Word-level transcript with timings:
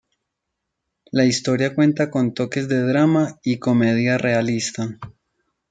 La 1.11 1.25
historia 1.25 1.75
cuenta 1.75 2.09
con 2.09 2.33
toques 2.33 2.67
de 2.67 2.81
drama 2.81 3.37
y 3.43 3.59
comedia 3.59 4.17
realista. 4.17 4.97